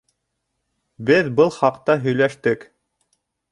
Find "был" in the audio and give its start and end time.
1.41-1.53